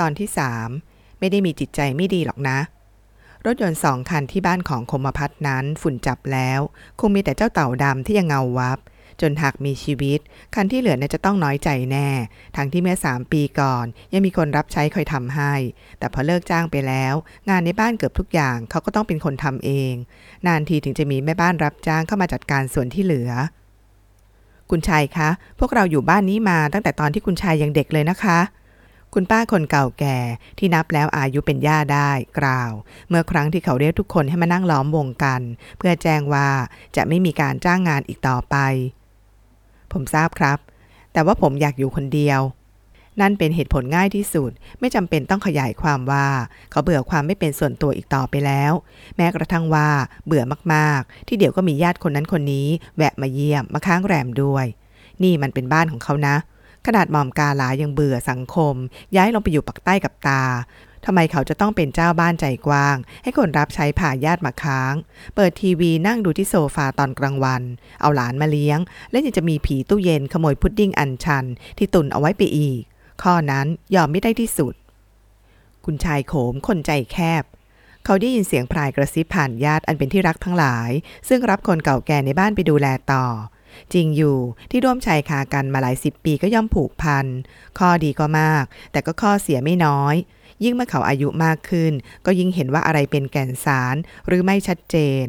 [0.00, 0.68] ตอนที่สาม
[1.18, 2.58] ไม่ได้มีจิตใจไม่ดีหรอกนะ
[3.46, 6.60] รถยนต์สองคันที่บ้านของคมพัฒน์นั้นฝุ่นจับแล้ว
[7.00, 8.78] คงมีแต่เจ้าเต่าดำที่ยังเงาวับ
[9.20, 10.18] จนหากมีชีวิต
[10.54, 12.08] คันที่เหลือน่าจะต้องน้อยใจแน่
[12.56, 15.52] ทั้งที่เมื่อสามปีก่อน ยังมีคนรับใช้คอยทำให้
[15.98, 17.14] แต่พอเลิกจ้างไปแล้ว
[17.48, 19.92] งานในบ้านเกือบทุกอย่างเขาก็ต้องเป็นคนทำเอง
[20.46, 23.30] นานทีถึงจะมีแม่บ้านรับจ้างเข้ามาจัดการส่วนที่เหลือ
[24.70, 25.28] คุณชายคะ
[25.58, 28.38] พวกเราอยู่บ้านนี้มาตั้งแต่ตอนที่คุณชายยังเด็กเลยนะคะ
[29.14, 30.18] คุณป้าคนเก่าแก่
[30.58, 32.72] ที่นับแล้วอายุเป็นย่าได้กล่าว
[33.08, 35.42] เมื่อครั้งที่เขาเรียกทุกคนให้มานั่งล้อมวงกัน
[35.78, 36.48] เพื่อแจ้งว่า
[36.96, 38.56] จะไม่มีการจ้างงานอีกต่อไป
[39.92, 40.58] ผมทราบครับ
[41.12, 42.40] แต่ว่าผมอยากอยู่คนเดียว
[43.20, 44.50] นั่นเป็นเหตุผลง่ายที่สุด
[44.80, 46.26] ไม่จำเป็นต้องขยายความว่า
[46.70, 48.72] เขาเบื่อความไม่เป็นส่วนตัวอีกต่อไปแล้ว
[49.16, 49.88] แม้กระทั่งว่า
[50.26, 50.42] เบื่อ
[50.74, 54.66] มากๆ ที่เดี๋ยวก็มีญาติคนนั้นคนนี้ แวะมาเยี่ยมมาค้างแรมด้วย
[55.22, 56.36] นี่มันเป็นบ้านของเขานะ
[56.86, 58.74] ขนาดหม่อมกาลายังเบื่อสังคม
[59.16, 60.42] ย้ายลงไปอยู่ปักษ์ใต้กับตา
[61.06, 64.94] ทำไมเขาจะต้องเป็นเจ้าบ้านใจกว้าง ให้คนรับใช้พาญาติมาค้าง
[65.34, 67.62] เปิดทีวีนั่งดูที่โซฟาตอนกลางวัน
[68.00, 68.78] เอาหลานมาเลี้ยง
[69.10, 71.44] และยังจะมีผีตู้เย็นขโมยพุดดิ้งอัญชัน
[71.78, 72.80] ที่ตุนเอาไว้ไปอีก
[73.22, 74.74] ข้อนั้นยอมไม่ได้ที่สุด
[75.84, 77.44] คุณชายโขมคนใจแคบ
[78.04, 80.90] เขาได้ยินเสียงพรายกระซิบผ่านญาติอันเป็นที่รักทั้งหลาย
[81.28, 83.24] ซึ่งรับคนเก่าแก่ในบ้านไปดูแลต่อ
[83.94, 84.38] จริงอยู่
[84.70, 87.26] ที่ร่วมชายคากันมาหลายสิบปีก็ย่อมผูกพัน
[87.78, 90.14] ข้อดีก็มาก แต่ก็ข้อเสียไม่น้อย
[90.64, 91.92] ยิ่งเมื่อเขาอายุมากขึ้น
[92.26, 95.24] ก็ยิ่งเห็นว่าอะไรเป็นแก่นสารหรือไม่ชัดเจน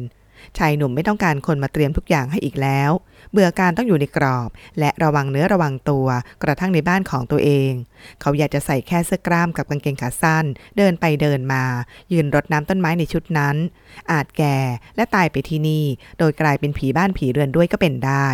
[0.58, 2.90] ชายหนุ่มไม่ต้องการคนมาเตรียมทุกอย่างให้อีกแล้ว
[3.32, 6.06] เบื่อการต้องอยู่ในกรอบ และระวังเนื้อระวังตัว
[6.42, 7.72] กระทั่งในบ้านของตัวเอง
[8.20, 10.44] เขาอยากจะใส่แค่เสื้อกล้ามกับกางเกงขาสั้น
[10.76, 11.64] เดินไปเดินมา
[12.12, 13.56] ยืนรดน้ำต้นไม้ในชุดนั้น
[14.12, 14.56] อาจแก่
[14.96, 15.84] และตายไปที่นี่
[16.18, 18.28] โดยกลายเป็นผีบ้านผีเรือนด้วยก็เป็นได้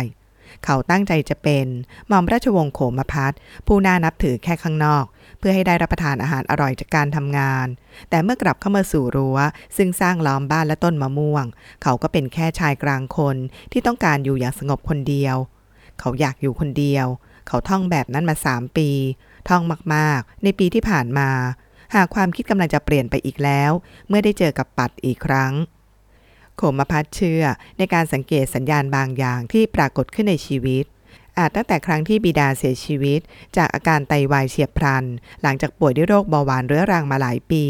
[0.65, 1.67] เขาตั้งใจจะเป็น
[2.07, 3.33] หม่อมราชวงศ์โขมพัฒ
[3.67, 5.05] ผู้น่านับถือแค่ข้างนอก
[5.39, 7.67] เพื่อให้ได้รับประทานอาหารอร่อยจากการทำงาน
[8.09, 9.37] แต่เมื่อกลับเข้ามาสู่รั้ว
[9.77, 11.45] ซึ่งสร้างล้อมบ้านและต้นมะม่วง
[11.83, 13.37] เขาก็เป็นแค่ชายกลางคน
[13.71, 15.35] ที่ต้องการอยู่อย่างสงบคนเดียว
[15.99, 17.07] เขาอยากอยู่คนเดียว
[17.47, 18.89] เขาท่องแบบนั้นมาสามปี
[19.49, 19.61] ท่อง
[19.95, 21.29] มากๆ ในปีที่ผ่านมา
[21.95, 23.71] หากความคิดกำลังจะเปลี่ยนไปอีกแล้ว
[24.07, 25.53] เมื่อได้เจอกับปัดอีกครั้ง
[26.57, 27.43] โขมพัฒน์เชื่อ
[27.77, 30.85] ในการสังเกตสัญญาณบางอย่างที่ปรากฏขึ้นในชีวิต
[31.39, 33.19] อาจตั้งแต่ครั้งที่บิดาเสียชีวิต
[33.57, 35.05] จากอาการไตวายเฉียบพลัน
[35.41, 37.65] หลังจากป่วยด้วยโรคเบาหวานเรื้อรังมาหลายปี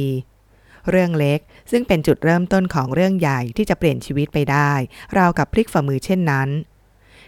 [0.89, 1.39] เรื่องเล็ก
[1.71, 4.71] ซึ่งเป็นจุดเริ่มต้นของเรื่องใหญ่ที่จะเปลี่ยนชีวิตไปได้
[5.17, 6.49] ราวกับพลิกฝ่ามือเช่นนั้น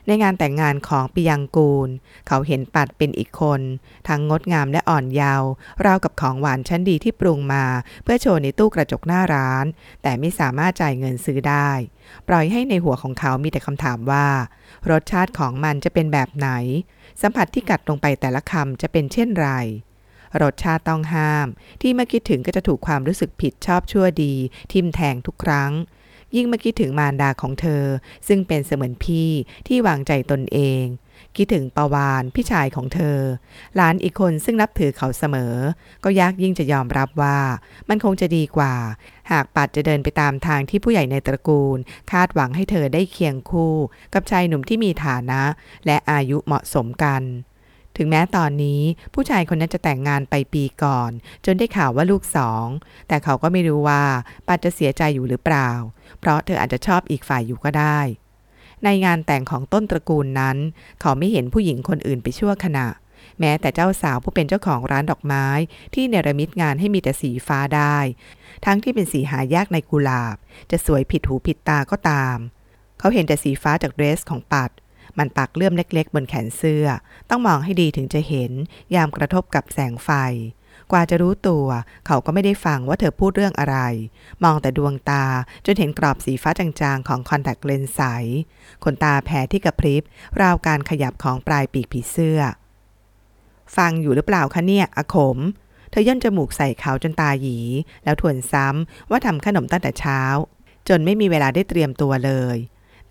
[0.07, 1.89] ในงานแต่งงานของปิยังกูล
[2.27, 3.61] เขาเห็นปัดเป็นอีกคน
[4.07, 5.49] ทั้งงดงามและอ่อนเยาว์
[5.85, 7.65] ราวกับของหวานชั้นดีที่ปรุงมา
[8.03, 9.65] เพื่อโชว์ในตู้กระจกหน้าร้าน
[10.03, 11.69] แต่ไม่สามารถจ่ายเงินซื้อได้
[12.27, 14.27] ปล่อยให้ในหัวของเขามีแต่คำถามว่า
[14.91, 16.49] รสชาติของมันจะเป็นแบบไหน
[17.21, 19.49] สัมผัสที่กัดลงไปแต่ละคำจะเป็นเช่นไร
[20.41, 21.47] รสชาติต้องห้าม
[21.81, 24.33] ที่เมื่อคิดถึงก็จะถูกความรู้สึกผิดชอบชั่วดี
[24.71, 25.71] ทิมแทงทุกครั้ง
[26.35, 27.83] ยิ่งเมื่อคิดถึงมารดาของเธอ
[28.27, 29.29] ซึ่งเป็นเสมือนพี่
[29.67, 30.83] ที่วางใจตนเอง
[31.35, 33.17] คิดถึงปาวานพี่ชายของเธอ
[33.75, 35.55] หลานอีกคนซึ่งนับถือเขาเสมอ
[36.03, 37.39] ก็ยากยิ่งจะยอมรับว่า
[37.89, 38.73] มันคงจะดีกว่า
[39.31, 41.77] หากปัดจะเดินไปตามทางที่ผู้ใหญ่ในตระกูล
[42.11, 43.75] คาดหวังให้เธอได้เคียงคู่
[44.13, 45.41] กับชายหนุ่มที่มีฐานะ
[45.85, 47.23] และอายุเหมาะสมกัน
[47.97, 48.81] ถึงแม้ตอนนี้
[49.13, 51.11] ผู้ชายคนนั้นจะแต่งงานไปปีก่อน
[51.45, 52.65] จนได้ข่าวว่าลูกสอง
[53.07, 54.03] แต่เขาก็ไม่รู้ว่า
[54.47, 55.69] ปัดจะเสียใจอยู่หรือเปล่า
[56.19, 57.99] เพราะเธออาจจะชอบอีกฝ่ายอยู่ก็ได้
[58.83, 60.57] ในงานแต่งของต้นตระกูลนั้น
[61.01, 62.87] เขาไม่เห็นผู้หญิงคนอื่นไปชั่วขณะ
[63.39, 65.45] แม้แต่เจ้าสาวผู้เป็นเจ้าของร้านดอกไม้
[65.93, 67.97] ที่เนรมิตงานให้มีแต่สีฟ้าได้
[68.65, 70.35] ทั้งที่เป็นสีหายากในกุหลาบ
[70.71, 72.37] จะสวยผิดหูผิดตาก็ตาม
[72.99, 74.71] เขาเห็นแต่สีฟ้าจากเดรสของปัด
[75.17, 76.85] มันปักเลื่อมเล็กๆ บนแขนเสื้อ
[77.29, 78.51] ต้องมองให้ดีถึงจะเห็น
[78.95, 80.09] ยามกระทบกับแสงไฟ
[80.91, 81.67] กว่าจะรู้ตัว
[82.07, 83.77] เขาก็ไม่ได้ฟังว่าเธอพูดเรื่องอะไร
[84.43, 85.25] มองแต่ดวงตา
[85.65, 88.01] จนเห็นกรอบสีฟ้าจางๆ ของคอนแทคเลนส์ใส
[88.83, 90.03] ขนตาแผ่ที่กระพริบ
[90.41, 92.41] ราวการขยับของปลายปีกผีเสื้อ
[93.75, 95.37] ฟังอยู่หรือเปล่าคะเนี่ยอาขม
[95.91, 97.57] เธอย่นจมูกใส่เขาจนตาหยี
[98.03, 100.21] แล้วทวนซ้ำว่าทำขนมตั้งแต่เช้า
[100.89, 102.57] จนไม่มีเวลาได้เตรียมตัวเลย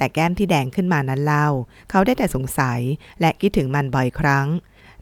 [0.00, 1.48] แต่แก้มที่แดงขึ้นมานั้นเล่า
[1.90, 2.80] เขาได้แต่สงสัย
[3.20, 4.46] และคิดถึงมันบ่อยครั้ง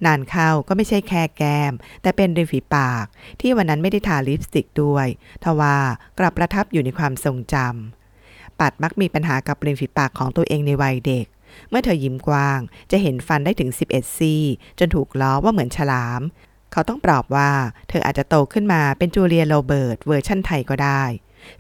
[0.06, 1.72] นานเข้าก็ไม่ใช่แค่แก้ม
[2.02, 3.06] แต่เป็นริมฝีปาก
[3.40, 5.06] ที่วันนั้นไม่ได้ทาลิปสติกด้วย
[5.44, 5.76] ทว่า
[6.18, 11.26] กลับประทับอยู่ในความทรงจำปัดมักมีปัญหากับริมฝีปากของตัวเองในวัยเด็ก
[11.70, 12.60] เมื่อเธอยิ้มกว้าง
[12.90, 14.42] จะเห็นฟันได้ถึง 11 ซี่
[14.78, 16.20] จนถูกล้อว่าเหมือนฉลาม
[16.72, 17.50] เขาต้องปลอบว่า
[17.88, 21.02] เธออาจจะโตขึ้นมาเป็นจูเลียโรเบิร์ตเวอร์ชั่นไทยก็ได้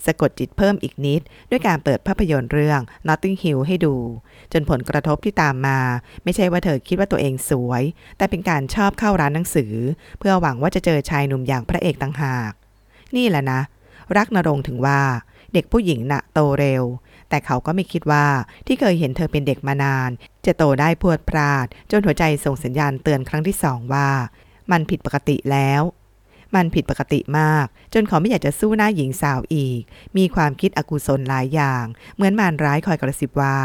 [0.06, 1.20] สะกดจิตเพิ่มอีกนิด
[1.50, 3.94] ด้วยการเปิดภาพยนตร์เรื่อง Notting Hill ให้ดู
[4.52, 5.78] จนผลกระทบที่ตามมา
[6.24, 7.82] ไม่ใช่ว่าเธอคิดว่าตัวเองสวย
[8.16, 9.74] แต่เป็นการชอบเข้าร้านหนังสือ
[10.18, 12.52] เพื่อหวังว่าจะเจอชายหนุ่มอย่างพระเอกต่างหาก
[13.16, 13.60] นี่แหละนะ
[14.16, 15.00] รักนรงถึงว่า
[15.54, 16.84] เด็กผู้หญิงน่ะโตเร็ว
[17.28, 18.26] แต่เขาก็ไม่คิดว่า
[18.66, 20.10] ที่เคยเห็นเธอเป็นเด็กมานาน
[20.46, 24.08] จะโตได้พวดพราด จนหัวใจส่งสัญญาณเตือนครั้งที่สองว่า
[24.70, 25.82] มันผิดปกติแล้ว
[26.54, 29.80] มันผิดปกติมาก จนเขาไม่อยากจะสู้หน้าหญิงสาวอีก
[30.16, 31.84] มีความคิดอกุศลหลายอย่าง
[32.14, 33.58] เหมือนมารร้ายคอยกระซิบว่า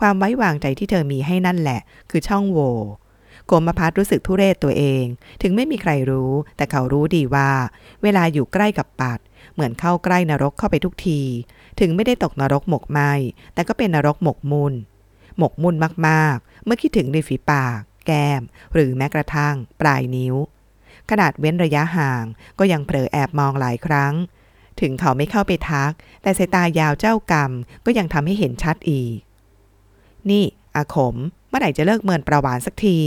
[0.00, 1.80] ความไว้วางใจที่เธอมีให้นั่นแหละ
[2.10, 2.76] คือช่องโหว่
[3.46, 5.04] โกมพัทรู้สึกทุเรศตัวเอง
[5.42, 7.50] ถึงไม่มีใครรู้ แต่เขารู้ดีว่า
[8.02, 9.18] เวลาอยู่ใกล้กับปัด
[9.54, 11.20] เหมือนเข้าใกล้นรกเข้าไปทุกที
[11.80, 13.00] ถึงไม่ได้ตกนรกหมกไหม
[13.54, 14.74] แต่ก็เป็นนรกหมกมุน
[15.38, 15.74] หมกมุ่น
[16.08, 18.42] มากๆ เมื่อคิดถึงในฝีปาก แก้ม
[18.74, 20.34] หรือแม้กระทั่ง ปลายนิ้ว
[21.10, 22.24] ขนาดเว้นระยะห่าง
[22.58, 24.14] ก็ยังเผลอแอบมองหลายครั้ง
[24.80, 27.52] ถึงเขาไม่เข้าไปทัก แต่สายตายาวเจ้ากรรม
[27.84, 29.16] ก็ยังทำให้เห็นชัดอีก
[30.30, 30.44] นี่
[30.76, 31.16] อาขม
[31.48, 32.98] เมื่อไหร่จะเลิกเมินประวานสักที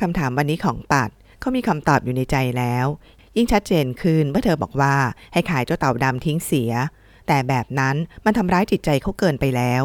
[0.00, 1.10] คำถามวันนี้ของปัด
[1.40, 2.86] เขามีคำตอบอยู่ในใจแล้ว
[3.36, 4.96] ยิ่งชัดเจนขึ้นเมื่อเธอบอกว่า
[5.32, 6.72] ให้ขายเจ้าเต่าดำทิ้งเสีย
[7.26, 9.82] แต่แบบนั้นมันทำร้ายจิตใจเขาเกินไปแล้ว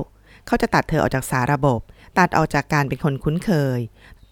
[0.48, 1.80] เขาจะตัดเธอออกจากสาระบบ
[2.20, 3.80] ตัดออกจากการเป็นคนคุ้นเคย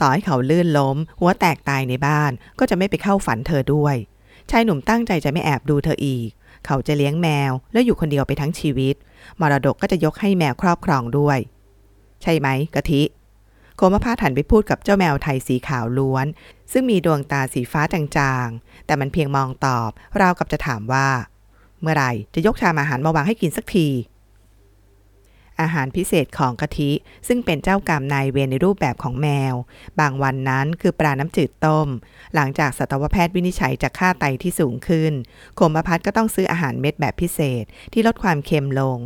[0.01, 3.95] ต่อให้เขาลื่นล้ม หัวแตกตายในบ้าน ก็จะไม่ไปเข้าฝันเธอด้วย
[4.49, 6.29] ชายหนุ่มตั้งใจจะไม่แอบดูเธออีก
[6.65, 8.95] เขาจะเลี้ยงแมว แล้วอยู่คนเดียวไปทั้งชีวิต
[9.39, 11.39] มรดกก็จะยกให้แมวครอบครองด้วย
[12.21, 13.03] ใช่ไหมกะทิ
[13.75, 16.25] โคมพาถันไปพูดกับเจ้าแมวไทยสีขาวล้วน
[16.71, 19.89] ซึ่งมีดวงตาสีฟ้าจางๆ แต่มันเพียงมองตอบ
[20.21, 21.07] ราวกับจะถามว่า
[21.81, 23.87] เมื่อไหร่จะยกชามอาหารมาวางให้กินสักที
[25.61, 26.91] อาหารพิเศษของกะทิ
[27.27, 29.55] ซึ่งเป็นเจ้ากรรมนายเวรในรูปแบบของแมว
[29.99, 31.87] บางวันนั้นคือปลาน้ำจืดต้ม
[32.35, 35.13] หลังจากสัตวแพทย์วินิจฉัยจากค่าไตที่สูงขึ้น
[35.55, 37.63] โคมพัทก็ต้องซื้ออาหารเม็ดแบบพิเศษ
[37.93, 38.99] ที่ลดความเค็มลง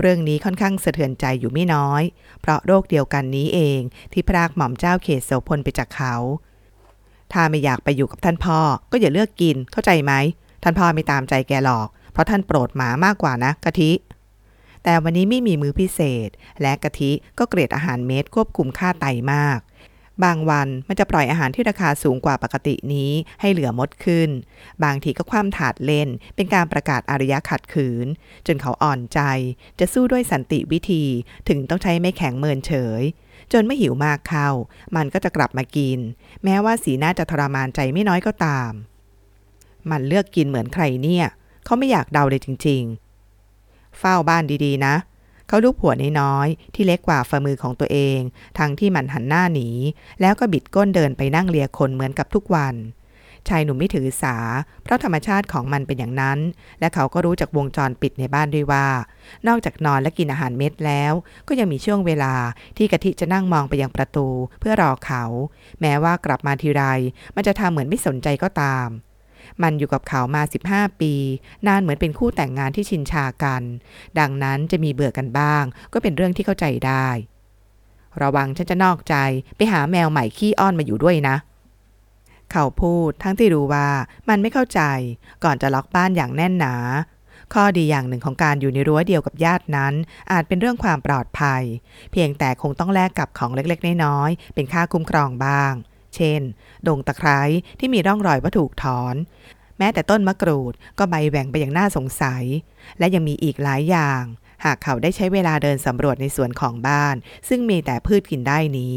[0.00, 2.02] เรื่องนี้ค่อนข้างสะเทือนใจอยู่ไม่น้อย
[2.40, 3.80] เพราะโรคเดียวกันนี้เอง
[4.12, 6.14] ที่พรากหม่อมเจ้าเขตโสพลไปจากเขา
[7.32, 8.60] ถ้าไม่อยากไปอยู่กับท่านพ่อ
[8.90, 10.12] ก็อย่าเลือกกินเข้าใจไหม
[10.62, 13.90] ท่านพ่อไม่ตามใจแกหรอก เพราะท่านโปรดหมามากกว่านะกะทิ
[14.84, 16.28] แต่วันนี้ไม่มีมื้อพิเศษ
[16.62, 19.60] และกะทิก็เกรดอาหารเม็ดควบคุมค่าไตมาก
[20.24, 24.30] บางวันมันจะปล่อยอาหารที่ราคาสูงกว่าปกตินี้ให้เหลือมดขึ้น
[24.84, 28.06] บางทีก็คว่ำถาดเล่น เป็นการประกาศอารยะขัดขืน
[28.46, 29.20] จนเขาอ่อนใจ
[29.78, 31.04] จะสู้ด้วยสันติวิธี
[31.48, 33.02] ถึงต้องใช้ไม่แข็งเมินเฉย
[33.52, 34.48] จนไม่หิวมากเข้า
[34.96, 35.98] มันก็จะกลับมากิน
[36.44, 38.70] แม้ว่าสีหน้าจะทรมานใจไม่น้อยก็ตาม
[39.90, 41.26] มันเลือกกินเหมือนใครเนี่ย
[41.64, 43.09] เขาไม่อยากเดาเลยจริงๆ
[43.98, 44.94] เฝ้าบ้านดีๆ นะ
[45.48, 48.18] เขาลูกหัวน้อยๆที่เล็กกว่าฝ่ามือของตัวเอง
[48.58, 49.68] ทั้งที่มันหันหน้าหนี
[50.20, 52.74] แล้วก็บิดก้นเดินไปนั่งเลียคนเหมือนกับทุกวัน
[53.48, 54.36] ชายหนุ่มไม่ถือสา
[54.82, 56.38] เพราะธรรมชาติของมันเป็นอย่างนั้น
[56.80, 58.86] และเขาก็รู้จากวงจรปิดในบ้านด้วยว่า
[59.48, 61.12] นอกจากนอนและกินอาหารเม็ดแล้ว
[61.48, 62.34] ก็ยังมีช่วงเวลา
[62.76, 64.26] ที่กะทิจะนั่งมองไปยังประตู
[64.60, 65.24] เพื่อรอเขา
[65.80, 66.82] แม้ว่ากลับมาทีไร
[67.36, 68.88] มันจะทำเหมือนไม่สนใจก็ตาม
[69.62, 70.42] มันอยู่กับเขามา
[70.72, 71.14] 15 ปี
[71.66, 73.62] นานเหมือนเป็นคู่แต่งงานที่ชินชากัน
[74.18, 77.08] ดังนั้นจะมีเบื่อกันบ้าง ก็เป็นเรื่องที่เข้าใจได้
[78.22, 79.16] ระวังฉันจะนอกใจ
[79.56, 81.36] ไปหาแมวใหม่ขี้อ้อนมาอยู่ด้วยนะ
[82.52, 83.88] เขาพูดทั้งที่รู้ว่า
[84.28, 84.80] มันไม่เข้าใจ
[85.44, 86.74] ก่อนจะล็อกบ้านอย่างแน่นหนา
[87.54, 89.94] ข้อดีอย่างหนึ่งของการอยู่ในรั้วเดียวกับญาตินั้น
[90.32, 91.62] อาจเป็นเรื่องความปลอดภัย
[92.12, 95.72] เพียงแต่คงต้องแลกกับของเล็กๆ น้อยๆเป็นค่าคุ้มครองบ้าง
[96.14, 96.40] เช่น
[96.86, 97.40] ดงตะไคร้
[97.78, 99.14] ที่มีร่องรอยว่าถูกถอน
[99.78, 102.44] แม้แต่ต้นมะกรูดก็ใบแหว่งไปอย่างน่าสงสัย
[102.98, 104.22] และยังมีอีกหลายอย่าง
[104.64, 107.14] หากเขาได้ใช้เวลาเดินสำรวจในสวนของบ้าน
[107.48, 108.96] ซึ่งมีแต่พืชกินได้นี้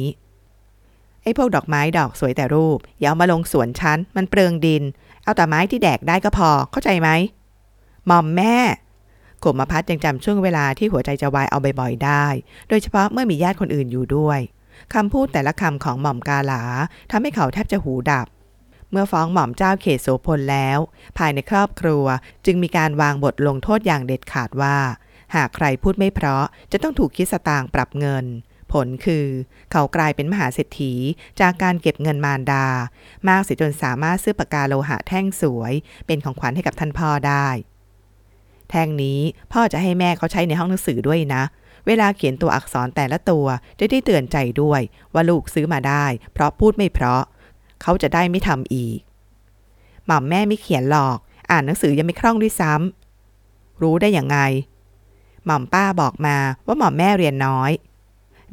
[1.23, 4.83] ไอ้พวกดอกไม้ดอกสวยแต่รูป อย่าเอามาลงสวนฉันมันเปลืองดิน
[5.23, 7.09] เอาแต่ไม้ที่แดกได้ก็พอเข้าใจไหม
[8.07, 8.57] หมอมแม่
[9.43, 12.25] กบมพัดยังจำช่วงเวลาที่หัวใจจะวายเอาบ่อยๆได้
[12.69, 14.39] โดยเฉพาะเมื่อมีญาติคนอื่นอยู่ด้วย
[14.93, 16.63] คำพูดแต่ละคำของหม่อมกาหลา
[17.11, 18.27] ทำให้เขาแทบจะหูดับ
[18.91, 20.79] เมื่อฟ้องหม่อมเจ้าเขตโสพลแล้ว
[21.17, 22.05] ภายในครอบครัว
[22.45, 24.77] จึงมีการวางบทลงโทษอย่างเด็ดขาดว่า
[25.35, 28.25] หากใครพูดไม่เพราะจะต้องถูกคิดสตางค์ปรับเงิน
[28.71, 29.25] ผลคือ
[29.71, 30.93] เขากลายเป็นมหาเศรษฐี
[31.39, 32.65] จากการเก็บเงินมารดา
[33.27, 35.73] มากเสียจนสามารถซื้อปากกาโลหะแท่งสวย
[36.05, 37.47] เป็นของขวัญให้กับท่านพ่อได้
[38.69, 39.19] แท่งนี้
[39.53, 43.45] พ่อจะให้แม่เขาใช้ในห้องหนังสือด้วยนะเเวลาเขียนตัวอักษรแต่ละตัว
[43.79, 44.81] จะได้เตือนใจด้วย
[45.13, 47.23] ว่าลูกซื้อมาได้ เพราะพูดไม่เพราะ
[47.81, 48.99] เขาจะได้ไม่ทำอีก
[50.05, 51.17] หม่อมแม่ไม่เขียนหรอก
[51.51, 54.37] อ่านหนังสือยังไม่คล่องด้วยซ้ำรู้ได้อย่างไง
[55.45, 57.71] หม่อมป้าบอกมาว่าหม่อมแม่เรียนน้อย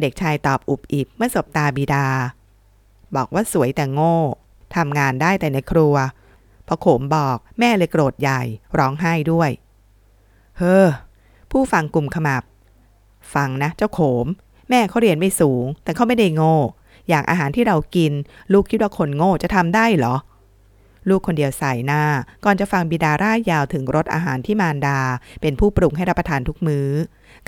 [0.01, 2.07] เด็กชายตอบอุบอิบเมื่อสบตาบิดา
[3.17, 4.17] บอกว่าสวยแต่โง่
[4.77, 5.95] ทำงานได้แต่ในครัว
[6.67, 8.41] พอโขมบอกแม่เลยโกรธใหญ่
[8.79, 9.51] ร้องไห้ด้วย
[10.59, 10.87] เฮ้อ
[11.51, 12.43] ผู้ฟังกลุ่มขมับ
[13.35, 14.27] ฟังนะเจ้าโขม
[14.69, 16.57] แม่เขาเรียนไม่สูง แต่เขาไม่ได้โง่
[17.09, 18.13] อย่างอาหารที่เรากิน
[18.53, 20.15] ลูกคิดว่าคนโง่จะทำได้เหรอ
[21.09, 22.03] ลูกคนเดียวใส่หน้า
[22.45, 25.01] ก่อนจะฟังบิดาร่ายยาวถึงรสอาหารที่มารดา
[25.41, 26.89] เป็นผู้ปรุงให้รับประทานทุกมื้อ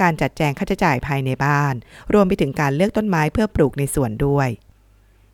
[0.01, 1.75] การจัดแจงค่าใช้จ่ายภายในบ้าน
[2.13, 4.49] รวมไปถึงการเลือกต้นไม้เพื่อปลูกในสวนด้วย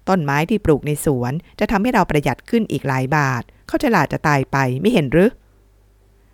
[0.08, 5.30] ต้นไม้ที่ปลูกในสวนจะทำให้เราประหยัดขึ้นอีกหลายบาท เขาฉลาดจะตายไปไม่เห็นหรือ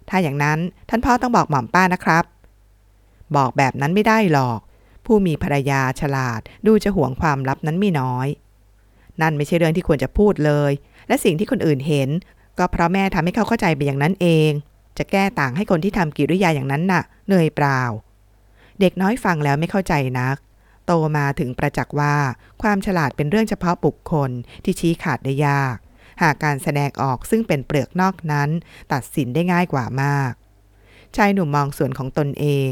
[0.09, 0.59] ถ้าอย่างนั้น
[0.89, 2.25] ท่านพ่อต้องบอกหม่อมป้านะครับ
[3.37, 4.61] บอกแบบนั้นไม่ได้หรอก
[5.07, 8.29] ผู้มีภรรยาฉลาดดูจะห่วงความลับนั้นไม่น้อย
[9.21, 10.73] นั่นไม่ใช่เรื่องที่ควรจะพูดเลย
[11.09, 12.09] และสิ่งที่คนอื่นเห็น
[12.59, 14.51] ก็เพราะแม่ทำให้เขาเข้าใจไปอย่างนั้นเอง
[14.99, 17.81] จะแก้ต่างให้คนที่ทำกิริยาอย่างนั้นน่ะเหนื่อยเปล่า
[18.81, 20.37] เด็กน้อยฟังแล้วไม่เข้าใจนัก
[20.87, 22.17] โตมาถึงประจักษ์ว่า
[22.63, 24.31] ความฉลาดเป็นเรื่องเฉพาะบุคคล
[24.65, 25.77] ที่ชี้ขาดได้ยาก
[26.23, 28.51] หากการแสดงออกซึ่งเป็นเปลือกนอกนั้น
[28.93, 30.33] ตัดสินได้ง่ายกว่ามาก
[31.17, 32.71] ชายหนุ่มมองส่วนของตนเอง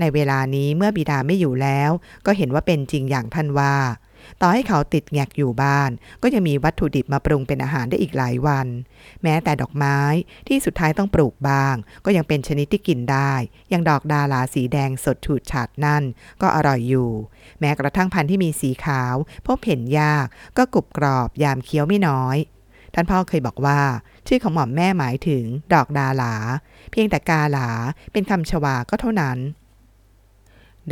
[0.00, 1.90] ในเวลานี้เมื่อบิดาไม่อยู่แล้ว
[2.26, 3.74] ก็เห็นว่าเป็นจริงอย่างท่านว่า
[4.40, 5.90] ต่อให้เขาติดแงกอยู่บ้าน
[6.22, 8.66] ก็ยังมีวัตถุดิบมาปรุงเป็นอาหารได้อีกหลายวัน
[9.22, 9.98] แม้แต่ดอกไม้
[10.48, 13.32] ที่สุดท้ายต้องปลูกบ้าง ก็ยังเป็นชนิดที่กินได้
[13.70, 16.02] อย่างดอกดาลาสีแดงสดฉูดฉาดนั่น
[16.42, 17.10] ก็อร่อยอยู่
[17.60, 19.14] แม้กระทั่งพันธุ์ที่มีสีขาว
[19.46, 20.26] พบเห็นยาก
[20.58, 22.36] ก็กรุบกรอบยามเคี้ยวไม่น้อย
[22.94, 23.80] ท่านพ่อเคยบอกว่า
[24.26, 26.34] ชื่อของหม่อมแม่หมายถึงดอกดาหลา
[26.90, 27.68] เพียงแต่กาหลา
[28.12, 29.38] เป็นคำชวาก็เท่านั้น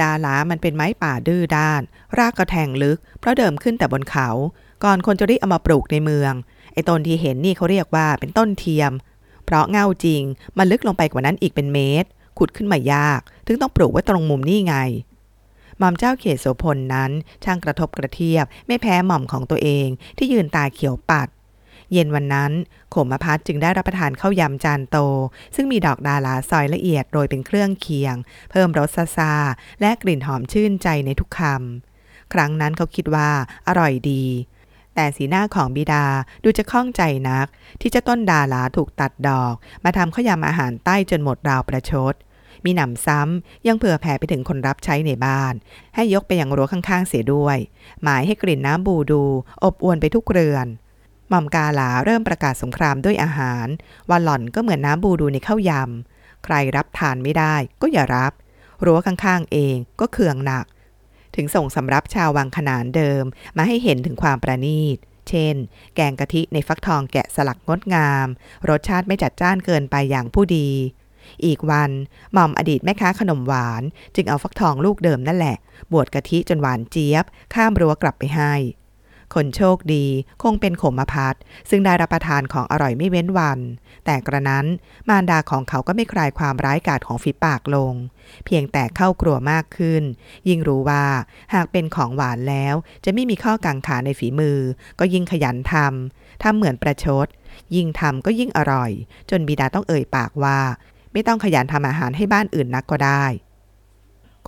[0.03, 1.83] ดาหลามันเป็นไม้ป่าดื้อด้าน
[2.19, 4.29] รากกระแทงลึก เพราะเดิมขึ้นแต่บนเขา
[4.85, 6.33] ก่อนคนจะรีบเอามาปลูกในเมือง
[6.73, 8.93] ไอ้ต้นที่เห็นนี่เขาเรียกว่าเป็นต้นเทียม
[9.45, 10.23] เพราะเง่าจริง
[10.59, 14.77] มันลึกลงไปกว่านั้นอีกเป็นเมตร ขุดขึ้นมายาก ถึงต้องปลูกไว้ตรงมุมนี่ไง
[15.79, 17.11] หม่อมเจ้าเขตโสพลนั้น
[17.45, 21.29] ช่างกระทบกระเทียบ ไม่แพ้หม่อมของตัวเองที่ยืนตาเขียวปัด
[21.93, 22.53] เย็นวันนั้น
[22.91, 24.99] โขมพัดจึงได้รับประทานข้าวยำจานโต
[25.55, 28.15] ซึ่งมีดอกดาลาซอยละเอียดโรยเป็นเครื่องเคียง
[28.51, 29.35] เพิ่มรสซาซา
[29.81, 33.31] และกลิ่นหอมชื่นใจในทุกคำครั้งนั้นเขาคิดว่า
[33.69, 34.25] อร่อยดี
[34.95, 36.05] แต่สีหน้าของบิดา
[36.45, 37.47] ดูจะข้องใจนัก
[37.81, 39.55] ที่เจะต้นดาลาถูกตัดดอก
[39.85, 42.15] มาทำข้าวยำอาหารใต้จนหมดราวประชด
[42.65, 45.55] มีหนำซ้ำยังเผื่อแผ่ไปถึงคนรับใช้ในบ้าน
[45.95, 47.59] ให้ยกไปยังรั้วข้างๆเสียด้วย
[48.03, 49.23] หมายให้กลิ่นน้ำบูดู
[49.65, 50.67] อบอวนไปทุกเรือน
[51.29, 53.67] หม่อมกาหลาเริ่มประกาศสงครามด้วยอาหาร
[54.09, 58.33] ว่าหล่อนก็เหมือนน้ำบูดูในข้าวยำ ใครรับทานไม่ได้ก็อย่ารับ
[58.85, 60.67] รั้วข้างๆเองก็เคืองหนัก
[61.37, 63.25] ถึงส่งสำรับชาววังขนานเดิม
[63.57, 64.97] มาให้เห็นถึงความประณีต
[65.29, 65.55] เช่น
[65.95, 68.27] แกงกะทิในฟักทองแกะสลักงดงาม
[68.69, 70.69] รสชาติไม่จัดจ้านเกินไปอย่างผู้ดี
[71.45, 71.91] อีกวัน
[72.33, 73.83] หม่อมอดีตแม่ค้าขนมหวาน
[74.15, 75.57] จึงเอาฟักทองลูกเดิมนั่นแหละ
[75.93, 78.55] บวชกะทิจนหวานเจี๊ยบ ข้ามรั้วกลับไปให้
[79.35, 80.07] คนโชคดี
[80.43, 81.35] คงเป็นขมพัด
[81.71, 83.61] ซึ่งได้รับประทานของอร่อยไม่เว้นวัน
[84.05, 84.67] แต่กระนั้น
[85.09, 87.95] มารดาของเขาก็ไม่คลายความร้ายกาจของฝีปากลง
[88.45, 90.03] เพียงแต่เข้ากลัวมากขึ้น
[90.49, 91.05] ยิ่งรู้ว่า
[91.55, 94.59] หากเป็นของหวานแล้ว จะไม่มีข้อกังขาในฝีมือ
[94.99, 97.27] ก็ยิ่งขยันทำทำเหมือนประชด
[97.77, 98.91] ยิ่งทำก็ยิ่งอร่อย
[99.31, 100.59] จนบิดาต้องเอ่ยปากว่า
[101.13, 103.25] ไม่ต้องขยันทำอาหารให้บ้านอื่นนักก็ได้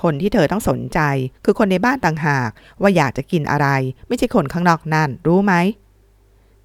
[0.02, 1.00] คนที่เธอต้องสนใจ
[1.44, 3.68] คือคนในบ้านต่างหาก ว่าอยากจะกินอะไร
[4.08, 5.54] ไม่ใช่คนข้างนอกนั่น รู้ไหม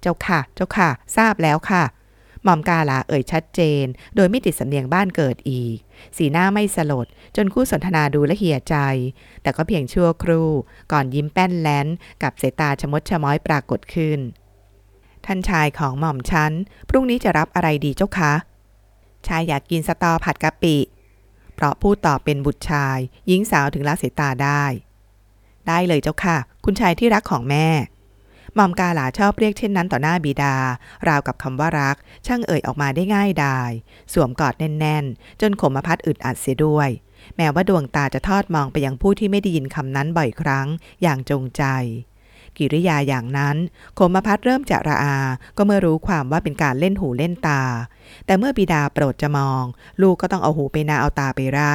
[0.00, 1.84] เจ้าค่ะ เจ้าค่ะ ทราบแล้วค่ะ
[2.44, 3.84] หม่อมกาลาเอ่ยชัดเจน
[4.16, 5.76] โดยไม่ติดสำเนียงบ้านเกิดอีก
[6.16, 7.06] สีหน้าไม่สลด
[7.36, 8.76] จนคู่สนทนาดูและเหี่ยใจ
[9.42, 10.50] แต่ก็เพียงชั่วครู่
[10.92, 11.86] ก่อนยิ้มแป้นแลน
[12.22, 14.18] กับสายตาชมดชม้อยปรากฏขึ้น
[15.26, 16.52] ท่านชายของหม่อมฉัน
[16.88, 18.32] พรุ่งนี้จะรับอะไรดีเจ้าคะ
[19.26, 20.76] ชายอยากกินสตอผัดกะปิ
[21.56, 24.64] เพราะพูดตอบเป็นบุตรชาย หญิงสาวถึงละสายตาได้
[25.68, 27.68] ได้เลยเจ้าค่ะ คุณชายที่รักของแม่
[28.54, 30.54] หม่อมกาหลาชอบเรียกเช่นนั้นต่อหน้าบิดา
[31.08, 31.96] ราวกับคำว่ารัก
[32.26, 33.70] ช่างเอ่ยออกมาได้ง่ายดาย
[34.12, 36.88] สวมกอดแน่น ๆ จนขมพัดอึดอัดเสียด้วย
[37.36, 40.66] แม้ว่าดวงตาจะทอดมองไปยังผู้ที่ไม่ได้ยินคำนั้นบ่อยครั้ง
[41.02, 41.62] อย่างจงใจ
[42.58, 43.56] กิริยาอย่างนั้น
[43.98, 45.16] ขมพัดเริ่มจะระอา
[45.56, 47.62] ก็เมื่อรู้ความว่าเป็นการเล่นหูเล่นตา
[48.26, 49.62] แต่เมื่อบิดาโปรดจะมอง
[50.02, 51.74] ลูกก็ต้องเอาหูไปนาเอาตาไปไร่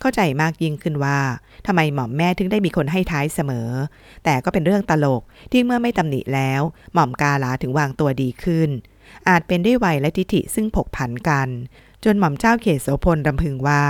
[0.00, 1.18] เข้าใจมากยิ่งขึ้นว่า
[1.66, 3.70] ทำไมหม่อมแม่ถึงได้มีคนให้ท้ายเสมอ
[4.24, 6.62] แต่ก็เป็นเรื่องตลกที่เมื่อไม่ตำหนิแล้ว
[6.94, 8.70] หม่อมกาลาถึงวางตัวดีขึ้น
[9.28, 11.48] อาจเป็นด้วยวัยและทิฐิซึ่งผกผันกัน
[12.04, 13.84] จนหม่อมเจ้าเขตโสพลรำพึงว่า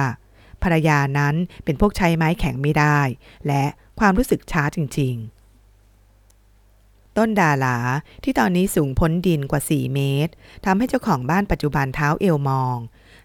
[0.62, 2.98] ภรรยานั้นเป็นพวกใช้ไม้แข็งไม่ได้
[3.46, 3.64] และ
[4.00, 5.35] ความรู้สึกช้าจริง ๆ
[7.18, 7.78] ต้นดาหลา
[8.24, 10.32] ที่ตอนนี้สูงพ้นดินกว่า 4 เมตร
[10.64, 12.76] ทำให้เจ้าของบ้านปัจจุบันเท้าเอวมอง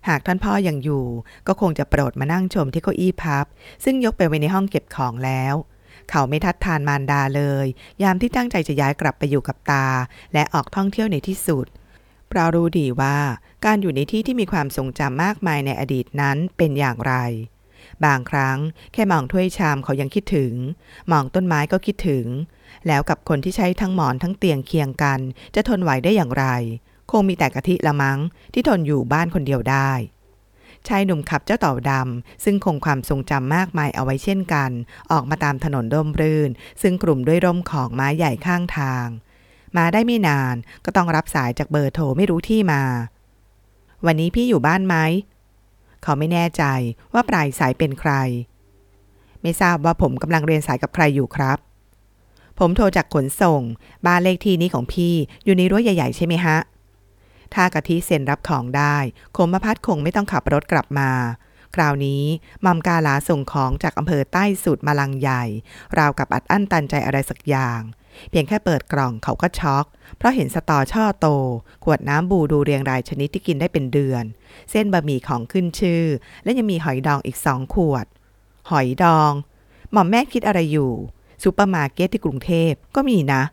[0.08, 1.06] หากท่านพ่อยังอยู่
[1.48, 3.46] ก็คงจะโปรดมานั่งชมที่เก้าอี้พับ
[3.84, 5.56] ซึ่งยกไปไว้ในห้องเก็บของแล้ว
[6.10, 7.66] เขาไม่ทัดทานมารดาเลย
[8.04, 9.88] ยามที่ตั้งใจจะย้ายกลับไปอยู่กับตา
[10.34, 11.66] และออกท่องเที่ยวในที่สุด
[12.30, 13.18] เพราะรู้ดีว่า
[13.66, 17.14] การอยู่ในที่ที่มีความทรงจำมากมายในอดีตนั้นเป็นอย่างไร
[18.06, 18.58] บางครั้ง
[18.94, 20.54] แค่มองถ้วยชามเขายังคิดถึง
[21.12, 22.26] มองต้นไม้ก็คิดถึง
[22.88, 25.20] แล้วกับคนที่ใช้ทั้งหมอนทั้งเตียงเคียงกัน
[25.56, 26.46] จะทนไหวได้อย่างไร
[27.12, 28.20] คงมีแต่กะทิละมัง้ง
[28.54, 29.92] ที่ทนอยู่บ้านคนเดียวได้
[30.88, 34.72] ชายหนุ่มขับเจ้าเต่าดำ ซึ่งคงความทรงจำมากมายเอาไว้เช่นกัน
[35.12, 36.50] ออกมาตามถนนร่มรื่น
[36.82, 39.08] ซึ่งกลุ่มด้วยร่มของไม้ใหญ่ข้างทาง
[39.78, 42.84] มาได้ไม่นานก็ต้องรับสายจากเบอร์โทรไม่รู้ที่มา
[44.06, 44.96] วันนี้พี่อยู่บ้านไหม
[46.04, 46.64] เขาไม่แน่ใจ
[47.14, 48.12] ว่าปลายสายเป็นใคร
[49.42, 51.58] ไม่ทราบว่าผมกำลังเรียนสายกับใครอยู่ครับ
[52.64, 53.62] ผมโทรจากขนส่ง
[54.06, 55.14] บ้านเลขที่นี้ของพี่
[55.46, 56.58] อยู่ในรั้วใหญ่ ๆ ใช่ไหมฮะ
[57.54, 58.96] ถ้ากะทิเซ็นรับของได้
[59.36, 61.12] คมพัดคงไม่ต้องขับรถกลับมา
[61.76, 62.24] คราวนี้
[62.66, 65.44] หม่อมกาลาส่งของจากอำเภอใต้สุดมาลังใหญ่
[65.98, 67.82] ราวกับอัดอั้นตันใจอะไรสักอย่าง
[68.30, 69.86] เพียงแค่เปิดกล่องเขาก็ช็อก
[70.18, 71.28] เพราะเห็นสะตอช่อโต
[71.84, 74.24] ขวดน้ำบูดูเรียงรายชนิดที่กินได้เป็นเดือน
[74.72, 76.04] เส้นบะหมี่ของขึ้นชื่อ
[76.44, 78.06] และยังมีหอยดองอีกสองขวด
[78.70, 79.32] หอยดอง
[79.92, 80.94] หม่อมแม่คิดอะไรอยู่
[81.44, 83.44] ซูเปอร์มาร์เก็ตที่กรุงเทพก็มีนะ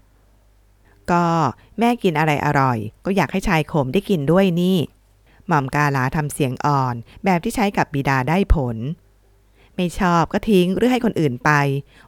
[1.10, 1.24] ก็
[1.78, 4.78] แม่กินอะไรอร่อย ก็อยากให้ชายโขมได้กินด้วยนี่
[5.46, 8.76] หม่อมกาลาทำเสียงอ่อน แบบที่ใช้กับบิดาได้ผล
[9.76, 11.50] ไม่ชอบก็ทิ้งหรือให้คนอื่นไป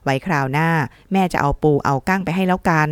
[0.03, 0.69] ไว้คราวหน้า
[1.11, 2.89] แม่จะเอาปูเอาก้างไปให้แล้วกัน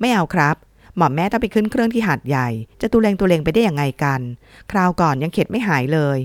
[0.00, 0.56] ไม่เอาครับ
[0.96, 2.48] หม่อมแม่ต้องไปขึ้นเครื่องที่หาดใหญ่
[2.80, 4.20] จะตูเลงตูเลงไปได้ยังไงกัน
[4.70, 6.18] คราวก่อนยังเข็ดไม่หายเลย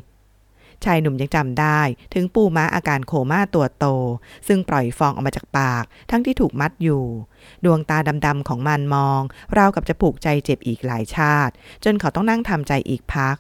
[0.86, 1.82] ชายหนุ่มยังจำได้
[2.14, 3.86] ถึงปูม้าอาการโคม่าตัวโต
[4.48, 7.04] ซึ่งปล่อยฟองออกมาจากปาก ทั้งที่ถูกมัดอยู่
[7.66, 9.22] ดวงตาดำๆของมันมอง
[9.58, 13.36] ราวกับจะผูกใจเจ็บอีกหลายชาติ จนเขาต้องนั่งทำใจอีกพัก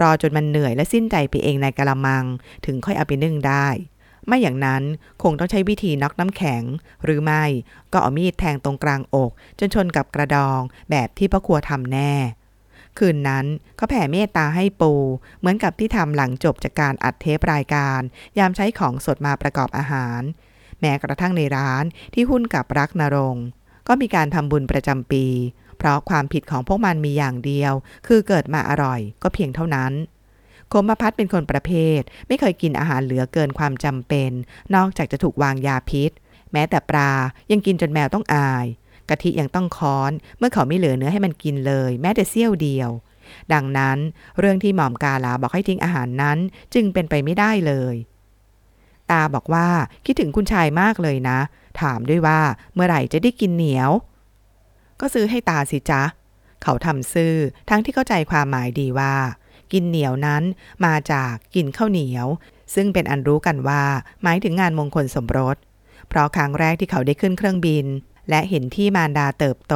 [0.00, 2.24] รอจนมันเหนื่อยและสิ้นใจไปเองในกะละมัง
[2.66, 3.68] ถึงค่อยเอาไปนึ่งได้
[4.26, 4.82] ไม่อย่างนั้น
[5.22, 6.62] คงต้องใช้วิธีน็อกน้ำแข็ง
[7.04, 7.44] หรือไม่
[7.92, 12.12] ก็เอามีดแทงตรงกลางอก จนชนกับกระดองแบบที่พ่อครัวทำแน่
[13.00, 14.92] คืนนั้นเขาแผ่เมตตาให้ปู
[15.38, 18.00] เหมือนกับที่ทำหลังจบจากการอัดเทปรายการ
[18.38, 20.20] ยามใช้ของสดมาประกอบอาหาร
[20.80, 23.36] แม้กระทั่งในร้านที่หุ้นกับรักนรง
[23.88, 25.26] ก็มีการทำบุญประจำปี
[25.78, 27.72] เพราะความผิดของพวกมันมีอย่างเดียว
[28.06, 29.92] คือเกิดมาอร่อยก็เพียงเท่านั้น
[30.72, 34.30] คมพัฒน์เป็นคนประเภท ไม่เคยกินอาหารเหลือเกินความจำเป็น
[34.74, 36.10] นอกจากจะถูกวางยาพิษ
[36.52, 37.12] แม้แต่ปลา
[37.50, 38.66] ยังกินจนแมวต้องอาย
[39.10, 42.90] กะทิยังต้องค้อน เมื่อเขาไม่เหลือเนื้อให้มันกินเลย แม้แต่เสี้ยวเดียว
[43.52, 43.98] ดังนั้น
[44.38, 46.38] เรื่องที่หม่อมกาลาบอกให้ทิ้งอาหารนั้น
[46.74, 47.94] จึงเป็นไปไม่ได้เลย
[49.10, 49.68] ตาบอกว่า
[50.06, 51.38] คิดถึงคุณชายมากเลยนะ
[51.80, 52.40] ถามด้วยว่า
[52.74, 53.90] เมื่อไหร่จะได้กินเหนียว
[55.00, 56.02] ก็ซื้อให้ตาสิจ๊ะ
[56.62, 57.34] เขาทำซื่อ
[57.68, 59.14] ทั้งที่เข้าใจความหมายดีว่า
[59.72, 60.42] กินเหนียวนั้น
[60.84, 62.26] มาจากกินข้าวเหนียว
[62.74, 63.82] ซึ่งเป็นอันรู้กันว่า
[64.22, 65.56] หมายถึงงานมงคลสมรส
[66.08, 67.86] เพราะครั้งแรกที่เขาได้ขึ้นเครื่องบิน
[68.30, 69.74] และเห็นที่มารดาเติบโต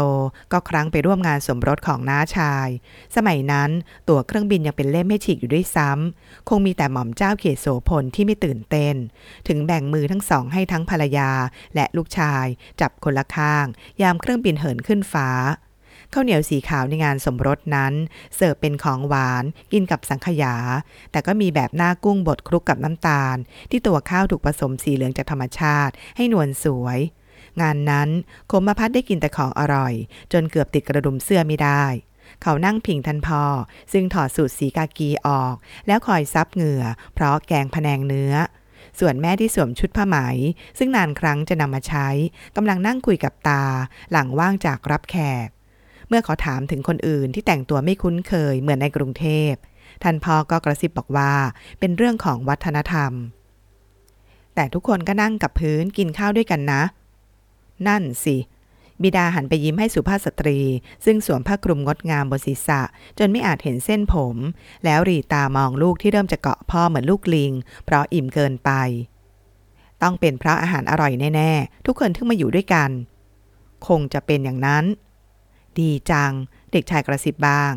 [0.52, 2.68] ก็ครั้งไปร่วมงานสมรสของน้าชาย
[3.16, 3.70] สมัยนั้น
[4.08, 8.94] ตั๋วเครื่องบินยังเป็นเล่มให้ฉีกอยู่ด้วยซ้ำ คงมีแต่หม่อมเจ้าเขตโสพลที่ไม่ตื่นเต้น
[9.48, 11.30] ถึงแบ่งมือทั้งสองให้ทั้งภรรยา
[11.74, 12.46] และลูกชาย
[12.80, 13.66] จับคนละข้าง
[14.02, 15.30] ยามเครื่องบินเหินขึ้นฟ้า
[16.12, 17.92] ข้าวเหนียวสีขาวในงานสมรสนั้น
[18.36, 20.56] เสิร์ฟเป็นของหวานกินกับสังขยา
[21.10, 23.36] แต่ก็มีแบบหน้ากุ้งบดคลุกกับน้ำตาล
[23.70, 27.00] ที่ตัวข้าวถูกผสมสีเหลืองจากธรรมชาติ ให้นวลสวย
[27.62, 28.08] งานนั้น
[28.50, 29.94] คมพัดได้กินแต่ของอร่อย
[30.32, 31.84] จนเกือบติดกระดุมเสื้อไม่ได้
[32.42, 33.42] เขานั่งพิงทันพอ
[33.92, 35.54] ซึ่งถอดสูตรสีกากีออก
[35.86, 38.34] แล้วคอยซับเหงื่อ เพราะแกงพะแนงเนื้อ
[39.00, 40.16] ส่วนแม่ที่สวมชุดผ้าไหม
[40.78, 42.08] ซึ่งนานครั้งจะนำมาใช้
[42.56, 43.64] กำลังนั่งคุยกับตา
[44.12, 45.48] หลังว่างจากรับแขก
[46.08, 49.52] เมื่อเขาถามถึงคนอื่นที่แต่งตัวไม่คุ้นเคยเหมือนในกรุงเทพ
[50.02, 51.32] ท่านพ่อก็กระซิบบอกว่า
[51.80, 53.12] เป็นเรื่องของวัฒนธรรม
[54.54, 56.82] แต่ทุกคนก็นั่งกับพื้นกินข้าวด้วยกันนะ
[57.88, 58.36] นั่นสิ
[59.02, 60.58] บิดาหันไปยิ้มให้สุภาพสตรี
[61.04, 62.80] ซึ่งสวมผ้าคลุมงดงามบนศีรษะ
[63.18, 64.36] จนไม่อาจเห็นเส้นผม
[64.84, 67.52] แล้วรีตามองลูกที่เริ่มจะเกาะพ่อเหมือนลูกลิง
[67.84, 68.70] เพราะอิ่มเกินไป
[70.02, 72.90] ต้องเป็นเพราะอาหารอร่อยแน่ๆ ทุกคนที่มาอยู่ด้วยกัน
[73.86, 74.84] คงจะเป็นอย่างนั้น
[75.78, 76.32] ดีจัง
[76.72, 77.72] เด็กชายกระซิบบ้าง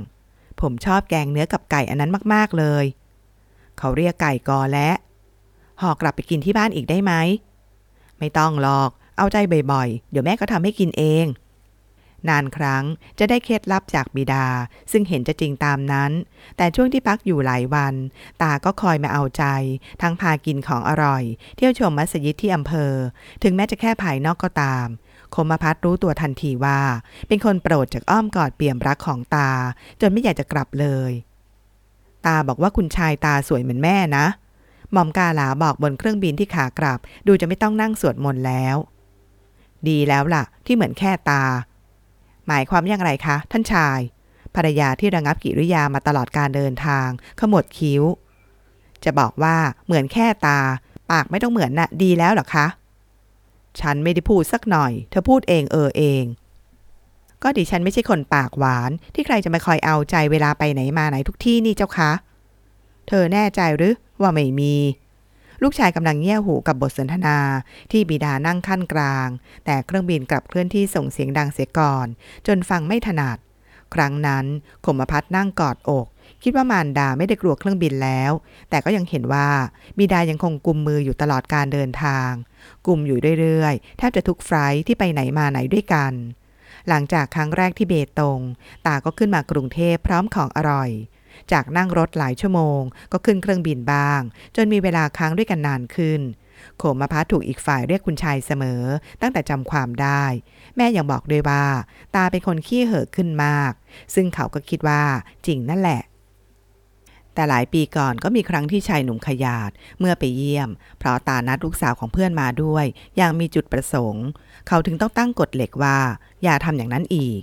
[0.62, 2.86] ผมชอบแกงเนื้อกับไก่อันนั้นมากๆเลย
[3.78, 4.90] เขาเรียกไก่กอและ
[5.82, 7.14] ห่อกลับไปกินที่บ้านอีกได้ไหม
[8.20, 9.38] ไม่ต้องหรอก เอาใจ
[9.72, 11.28] บ่อยๆ เดี๋ยวแม่ก็ทำให้กินเอง
[12.30, 12.84] นานครั้ง
[13.20, 14.46] จะได้เคล็ดลับจากบิดา
[14.92, 16.12] ซึ่งเห็นจะจริงตามนั้น
[16.58, 17.94] แต่ช่วงที่พักอยู่หลายวัน
[18.42, 19.44] ตาก็คอยมาเอาใจ
[20.02, 21.24] ทั้งพากินของอร่อย
[21.56, 22.94] เที่ยวชมมัสยิดที่อำเภอ
[23.44, 24.88] ถึงแม้จะแค่ภายนอกก็ตาม
[25.36, 26.80] คมพัฒรู้ตัวทันทีว่า
[27.28, 29.52] เป็นคนโปรดจากอ้อมกอดเปี่ยมรักของตา
[30.02, 31.12] จนไม่อยากจะกลับเลย
[32.26, 34.26] ตาบอกว่าคุณชายตาสวยเหมือนแม่นะ
[34.92, 38.76] หม่อมกาหลาบอกบนเครื่องบินที่ขากลับ ดูจะไม่ต้องนั่งสวดมนต์แล้ว
[39.90, 41.44] ดีแล้วล่ะ ที่เหมือนแค่ตา
[42.48, 44.00] หมายความอย่างไรคะ ท่านชาย
[44.56, 47.08] ภรรยาที่ระงับกิริยามาตลอดการเดินทาง
[47.40, 48.04] ขมวดคิ้ว
[49.04, 50.60] จะบอกว่าเหมือนแค่ตา
[51.12, 52.68] ปากไม่ต้องเหมือนน่ะ ดีแล้วหรอคะ
[53.80, 56.24] ฉันไม่ได้พูดสักหน่อย เธอพูดเองเออเอง
[57.44, 62.12] ก็ดิฉันไม่ใช่คนปากหวาน ที่ใครจะมาคอยเอาใจเวลาไปไหนมาไหนทุกที่นี่เจ้าคะ
[63.08, 64.76] เธอแน่ใจหรือว่าไม่มี
[65.64, 67.38] ลูกชายกำลังเงี่ยหูกับบทสนทนา
[67.92, 69.28] ที่บิดานั่งขั้นกลาง
[69.66, 72.08] แต่เครื่องบินกลับเคลื่อนที่ส่งเสียงดังเสียก่อน
[72.48, 73.38] จนฟังไม่ถนัด
[73.94, 74.46] ครั้งนั้น
[74.86, 76.08] ขมพัฒนั่งกอดอก
[76.44, 78.32] คิดว่ามารดาไม่ได้กลัวเครื่องบินแล้ว
[78.70, 79.50] แต่ก็ยังเห็นว่า
[79.98, 82.32] บิดายังคงกุมมืออยู่ตลอดการเดินทาง
[82.88, 86.14] กุมอยู่เรื่อยๆแทบจะทุกไฟล์ที่ไปไหนมาไหนด้วยกัน
[86.90, 88.40] หลังจากครั้งแรกที่เบตง
[88.86, 90.90] ตาก็ขึ้นมากรุงเทพพร้อมของอร่อย
[91.52, 94.22] จากนั่งรถหลายชั่วโมง ก็ขึ้นเครื่องบินบ้าง
[94.56, 96.22] จนมีเวลาค้างด้วยกันนานขึ้น
[96.78, 98.84] โขมพัถูกอีกฝ่ายเรียกคุณชายเสมอ
[99.22, 100.24] ตั้งแต่จำความได้
[100.76, 101.66] แม่ยังบอกด้วยว่า
[102.16, 103.74] ตาเป็นคนขี้เห่อะขึ้นมาก
[104.16, 105.04] ซึ่งเขาก็คิดว่า
[105.46, 106.02] จริงนั่นแหละ
[107.34, 110.70] แต่หลายปีก่อนก็มีครั้งที่ชายหนุ่มขยาดเมื่อไปเยี่ยม
[111.00, 112.86] เพราะตานัดลูกสาวของเพื่อนมาด้วย
[113.18, 114.28] อย่างมีจุดประสงค์
[114.68, 115.98] เขาถึงต้องตั้งกฎเหล็กว่า
[116.44, 117.42] อย่าทำอย่างนั้นอีก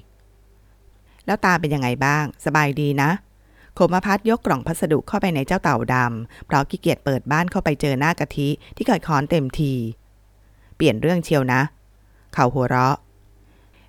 [1.27, 3.11] แล้วตาเป็นยังไงบ้าง สบายดีนะ
[3.75, 9.73] โคมพัฒยกกล่องพัสดุเข้าไปในเจ้าเต่าดำเพราะขี้เกียจเปิดบ้านเข้าไปเจอหน้ากะทิที่เกิดค้อนเต็มที
[10.77, 11.61] เปลี่ยนเรื่องเชียวนะ
[12.35, 12.97] เขาหัวเราะ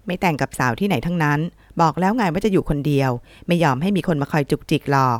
[0.05, 1.39] ไม่แต่งกับสาวที่ไหนทั้งนั้น
[1.81, 3.11] บอกแล้วไงว่าจะอยู่คนเดียว
[3.47, 5.19] ไม่ยอมให้มีคนมาคอยจุกจิกหรอก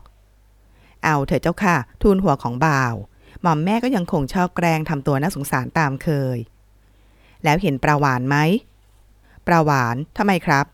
[1.03, 2.93] เอาเถอะเจ้าค่ะ ทูลหัวของบ่าว
[3.41, 6.37] หม่อมแม่ก็ยังคงชอบแกล้งทำตัวน่าสงสารตามเคย
[7.43, 8.37] แล้วเห็นปลาหวานไหม
[9.47, 10.65] ปลาหวานทำไมครับ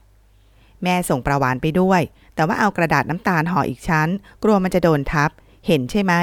[0.83, 2.01] แม่ส่งปลาหวานไปด้วย
[2.35, 4.09] แต่ว่าเอากระดาษน้ำตาลห่ออีกชั้น
[4.43, 5.29] กลัวมันจะโดนทับ
[5.67, 6.13] เห็นใช่ไหม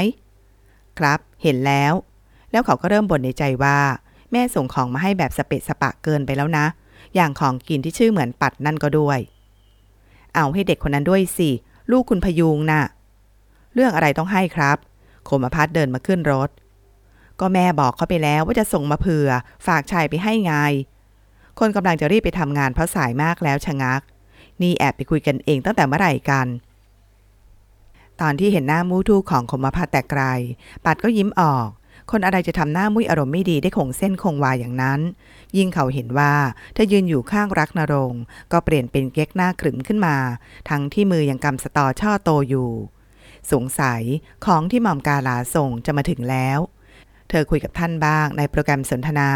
[0.98, 1.92] ครับ เห็นแล้ว
[2.50, 3.78] แล้วเขาก็เริ่มบ่นในใจว่า
[4.32, 6.66] แม่ส่งของมาให้แบบสเปะสปะเกินไปแล้วนะ
[7.14, 9.18] อย่างของกินที่ชื่อเหมือนปัดนั่นก็ด้วย
[10.34, 11.50] เอาให้เด็กคนนั้นด้วยสิ
[11.90, 12.84] ลูกคุณพยุงน่ะ
[13.74, 14.76] เรื่องอะไรต้องให้ครับ
[15.24, 16.50] โคมพัฒเดินมาขึ้นรถ
[17.40, 19.28] ก็แม่บอกเขาไปแล้วว่าจะส่งมาเผื่อ
[19.66, 20.54] ฝากชายไปให้ไง
[21.58, 24.00] คนกำลังจะรีบไปทำงานเพราะสายมากแล้วชะงัก
[24.62, 26.46] นี่แอบไปคุยกันเองตั้งแต่เมื่อไหร่กัน
[28.20, 30.22] ตอนที่เห็นหน้ามูทูของคมพัฒแต่ไกล
[30.84, 31.68] ปัดก็ยิ้มออก
[32.10, 35.00] คนอะไรจะทำหน้ามุ้ยอารมณ์ไม่ดีได้คงเส้นคงวาอย่างนั้น
[35.56, 36.34] ยิ่งเขาเห็นว่า
[36.74, 38.12] เธอยืนอยู่ข้างรักนรง
[38.52, 40.16] ก็เปลี่ยนเป็นเก๊กหน้าขรึมขึ้นมา
[40.68, 42.70] ทั้งที่มือยังกำสตอช่อโตอยู่
[43.52, 44.02] สงสัย
[44.44, 46.58] ของที่หม่อมกาลาส่งจะมาถึงแล้ว
[47.30, 49.30] เธอคุยกับท่านบ้าง ในโปรแกรมสนทนา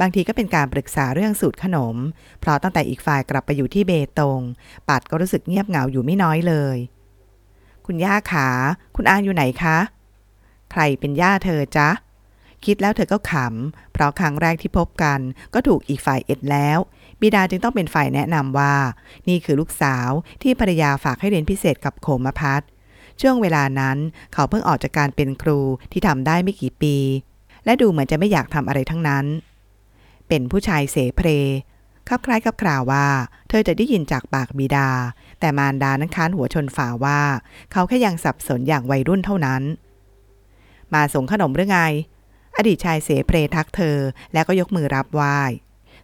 [0.00, 1.96] บางทีก็เป็นการปรึกษาเรื่องสูตรขนม
[2.40, 4.40] เพราะตั้งแต่อีกฝ่ายกลับไปอยู่ที่เบตง
[4.88, 6.76] ปัดก็รู้สึกเงียบเหงาอยู่ไม่น้อยเลย
[7.86, 8.48] คุณย่าขา
[8.96, 9.78] คุณอาอยู่ไหนคะ
[10.70, 11.88] ใครเป็นย่าเธอจ๊ะ
[12.64, 15.20] คิดแล้วเธอก็ขำ เพราะครั้งแรกที่พบกัน
[15.54, 16.78] ก็ถูกอีกฝ่ายเอ็ดแล้ว
[17.20, 18.74] บิดาจึงต้องเป็นฝ่ายแนะนำว่า
[19.28, 20.10] นี่คือลูกสาว
[20.42, 22.62] ที่ภรรยาฝากให้เรียนพิเศษกับโคมพัฒ
[23.20, 23.98] ช่วงเวลานั้น
[24.32, 25.60] เขาเพิ่งออกจากการเป็นครู
[25.92, 26.96] ที่ทำได้ไม่กี่ปี
[27.68, 29.26] และดูเหมือนจะไม่อยากทำอะไรทั้งนั้น
[30.28, 31.28] เป็นผู้ชายเสเพร
[32.08, 33.06] คับคล้ายกับคราวว่า
[33.48, 34.88] เธอจะได้ยินจากปากบิดา
[35.40, 37.20] แต่มารดานั้นค้านหัวชนฝาว่า
[37.72, 39.62] เขาแค่ยังสับสนอย่างวัยรุ่นเท่านั้น
[40.94, 41.78] มาส่งขนมหรือไง
[42.56, 43.96] อดีตชายเสเพรทักเธอ
[44.32, 45.38] แล้วก็ยกมือรับไหว้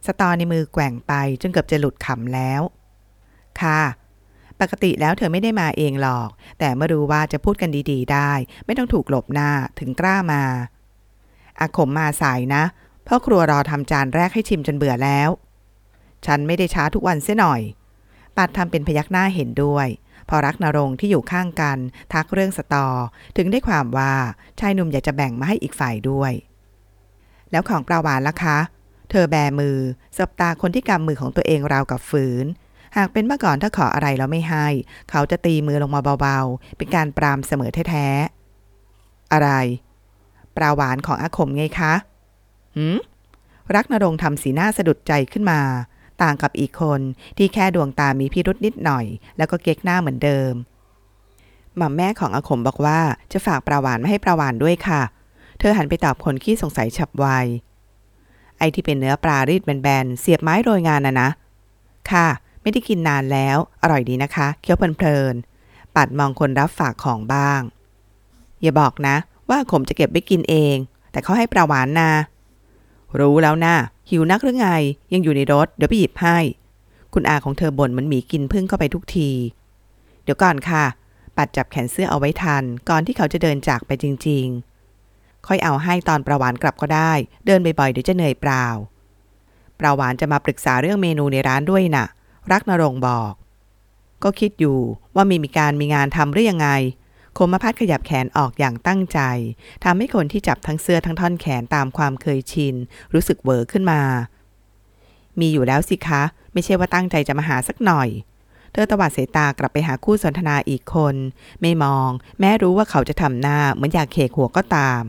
[0.05, 2.61] สตอในมือแกว่งไปจนเกือบจะหลุดขำแล้ว
[3.61, 3.81] ค่ะ
[4.61, 8.31] ปกติแล้วเธอไม่ได้มาเองหรอก แต่เมื่อรู้ว่าจะพูดกันดีๆ ได้
[8.65, 9.49] ไม่ต้องถูกหลบหน้า
[9.79, 10.43] ถึงกล้ามา
[11.59, 12.63] อาขมมาสายนะ
[13.07, 15.29] พ่อครัวรอทำจานแรกให้ชิมจนเบื่อแล้ว
[16.25, 17.61] ฉันไม่ได้ช้าทุกวันเสียหน่อย
[18.37, 19.87] ปัดทำเป็นพยักหน้าเห็นด้วย
[20.29, 21.77] พอรักนรงที่อยู่ข้างกัน
[22.13, 22.87] ทักเรื่องสตอ
[23.37, 24.13] ถึงได้ความว่า
[24.59, 26.33] ชายหนุ่มอยากจะแบ่งมาให้อีกฝ่ายด้วย
[27.51, 28.57] แล้วของปลาหวานล่ะคะ
[29.09, 29.77] เธอแบมือ
[30.17, 32.45] สบตาคนที่กำมือของตัวเองราวกับฝืน
[32.97, 34.67] หากเป็นเมื่อก่อนถ้าขออะไรแล้วไม่ให้
[35.09, 39.49] เขาจะตีมือลงมาเบาๆ เป็นการปรามเสมอแท้ๆอะไร
[40.57, 41.93] ปลาหวานของอาคมไงคะ
[42.75, 42.97] หืม
[43.75, 45.59] รักนรงทำสีหน้าสะดุดใจขึ้นมา
[46.21, 47.01] ต่างกับอีกคน
[47.37, 49.05] ที่แค่ดวงตามีพิรุษนิดหน่อย
[49.37, 50.53] แล้วก็เก๊กหน้าเหมือนเดิม
[51.77, 52.99] หม่อมแม่ของอาขมบอกว่า
[53.31, 55.01] จะฝากปลาหวานมาให้ปลาหวานด้วยค่ะ
[55.59, 57.25] เธอหันไปตอบคนขี้สงสัยฉับไว
[58.57, 61.29] ไอ้ที่เป็นเนื้อปลารีดแบนๆเสียบไม้โรยงานนะนะ
[62.11, 62.27] ค่ะ
[62.61, 67.61] ไม่ได้กินนานแล้ว อร่อยดีนะคะ เคี้ยวเพลินๆปัดมองคนรับฝากของบ้าง
[68.61, 69.15] อย่าบอกนะ
[69.49, 70.75] ว่าขมจะเก็บไว้กินเอง
[71.11, 72.09] แต่เขาให้ปลาหวานนา
[73.19, 73.75] รู้แล้วนะ
[74.09, 74.69] หิวนักหรือไง
[75.13, 76.37] ยังอยู่ในรถ เดี๋ยวไปหยิบให้
[77.13, 79.29] คุณอาของเธอบ่นเหมันหมีกินพึ่งเข้าไปทุกที
[80.23, 80.83] เดี๋ยวก่อนค่ะ
[81.37, 84.45] ปัดจับแขนเสื้อเอาไว้ทัน ก่อนที่เขาจะเดินจากไปจริง
[84.97, 87.11] ๆ ค่อยเอาให้ตอนประหวานกลับก็ได้
[87.45, 88.65] เดินบ่อยๆเดี๋ยวจะเหนื่อยเปล่า
[89.79, 92.05] ประหวานจะมาปรึกษาเรื่องเมนูในร้านด้วยน่ะ
[92.51, 93.33] รักนรงบอก
[94.23, 94.79] ก็คิดอยู่
[95.15, 96.69] ว่ามีมีการมีงานทำหรือยังไง
[97.37, 99.19] คมพัดขยับแขนออกอย่างตั้งใจ
[99.83, 102.75] ทำให้คนที่จับทั้งเสื้อทั้งท่อนแขนตามความเคยชิน
[103.13, 104.01] รู้สึกเวอขึ้นมา
[105.39, 106.21] มีอยู่แล้วสิคะ
[106.53, 108.09] ไม่ใช่ว่าตั้งใจจะมาหาสักหน่อย
[108.71, 111.15] เธอตวัดสายตากลับไปหาคู่สนทนาอีกคน
[111.61, 115.01] ไม่มอง แม้รู้ว่าเขาจะทำหน้าเหมือนอยากเคกหัวก็ตาม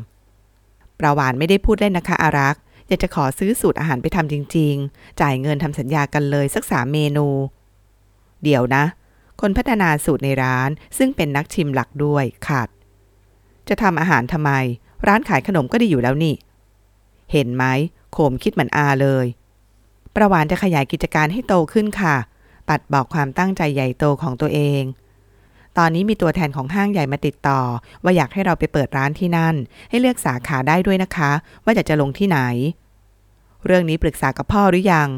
[0.98, 7.26] ประวานไม่ได้พูดเล่นนะคะอารักษ์อยากจะขอซื้อสูตรอาหารไปทำจริง ๆ จ่ายเงินทำสัญญากันเลยสักสามเมนู
[8.44, 8.84] เดี๋ยวนะ
[9.40, 12.68] คนพัฒนาสูตรในร้าน ซึ่งเป็นนักชิมหลักด้วยขาด
[13.68, 14.50] จะทำอาหารทำไม
[15.06, 16.34] ร้านขายขนมก็ดีอยู่แล้วนี่
[17.32, 17.64] เห็นไหม
[18.12, 19.26] โคมคิดเหมือนอาเลย
[20.14, 22.16] ประวานจะขยายกิจการให้โตขึ้นค่ะ
[22.68, 24.82] ปัดบอกความตั้งใจใหญ่โตของตัวเอง
[25.78, 27.60] ตอนนี้มีตัวแทนของห้างใหญ่มาติดต่อ
[28.02, 29.54] ว่าอยากให้เราไปเปิดร้านที่นั่น
[29.90, 31.32] ให้เลือกสาขาได้ด้วยนะคะ
[31.64, 32.38] ว่าจะจะลงที่ไหน
[33.66, 35.08] เรื่องนี้ปรึกษากับพ่อหรือยัง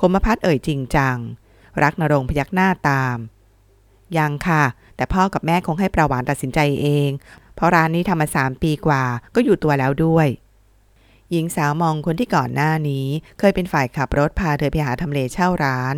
[0.00, 1.16] คมพัฒน์เอ่ยจริงจัง
[1.82, 3.16] รักนรงพยักหน้าตาม
[4.18, 4.64] ยังค่ะ
[4.96, 7.10] แต่พ่อกับแม่คงให้ประวานตัดสินใจเอง
[7.54, 9.02] เพราะร้านนี้ทำมาสามปีกว่า
[9.34, 10.28] ก็อยู่ตัวแล้วด้วย
[11.30, 13.06] หญิงสาวมองคนที่ก่อนหน้านี้
[13.38, 15.94] เคยเป็นฝ่ายขับรถพาเธอไปหาทำเลเช่าร้าน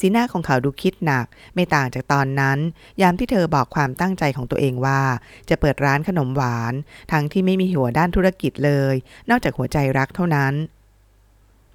[0.00, 2.58] สีหน้าของเขาดูคิดหนัก ไม่ต่างจากตอนนั้น
[3.00, 5.02] ยามที่เธอบอกความตั้งใจของตัวเองว่า
[5.48, 6.74] จะเปิดร้านขนมหวาน
[7.12, 8.94] ทั้งที่ไม่มีหัวด้านธุรกิจเลย
[9.30, 10.54] นอกจากหัวใจรักเท่านั้น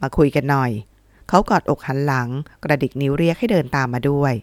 [0.01, 0.71] มาคุยกันหน่อย
[1.29, 2.29] เขากอดอกหันหลัง
[2.63, 4.33] กระดิกนิ้วเรียกให้เดินตามมาด้วย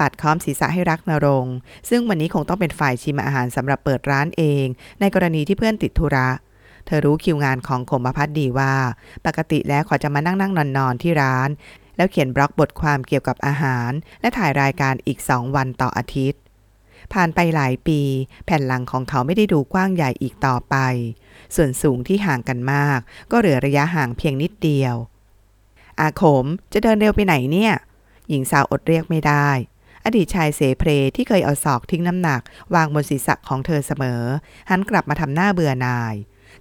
[0.00, 1.46] ปัดค้อมศีรษะให้รักนรง
[1.90, 4.66] ซึ่งวันนี้คงต้องเป็นฝ่ายชิมอาหารสำหรับเปิดร้านเอง
[5.00, 6.28] ในกรณีที่เพื่อนติดธุระ
[6.86, 8.74] เธอรู้คิวงานของขมพัฒดีว่า
[9.26, 11.48] ปกติแล้วขาจะมานั่งนั่งนอนนอนที่ร้าน
[11.96, 16.40] แล้วเขียนบล็อกบทความเกี่ยวกับอาหาร และถ่ายรายการอีกสองวันต่ออาทิตย์
[17.12, 18.00] ผ่านไปหลายปี
[18.44, 20.76] แผ่นหลังของเขาไม่ได้ดูกว้างใหญ่อีกต่อไป
[21.54, 22.98] ส่วนสูงที่ห่างกันมาก
[23.30, 24.94] ก็เหลือระยะห่างเพียงนิดเดียว
[26.00, 27.74] อาขมจะเดินเร็วไปไหนเนี่ย
[28.28, 29.48] หญิงสาวอดเรียกไม่ได้
[30.04, 32.40] อดีตชายเสเพรที่เคยเอาศอกทิ้งน้ำหนัก
[32.74, 34.22] วางบนศีรษะของเธอเสมอ
[34.70, 36.14] หันกลับมาทำหน้าเบื่อนาย